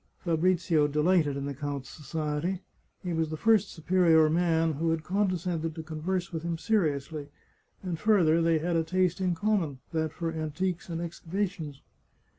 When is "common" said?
9.35-9.77